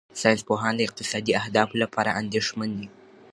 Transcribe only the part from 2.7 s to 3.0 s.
دي.